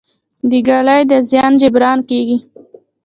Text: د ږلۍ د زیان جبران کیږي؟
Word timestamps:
د 0.49 0.51
ږلۍ 0.67 1.01
د 1.11 1.13
زیان 1.29 1.51
جبران 1.61 1.99
کیږي؟ 2.09 2.37